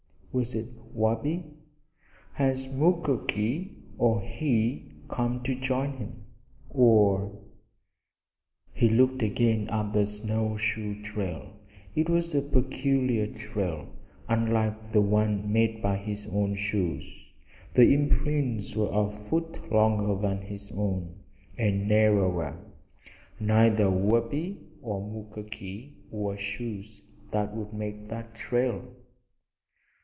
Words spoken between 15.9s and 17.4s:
his own shoes.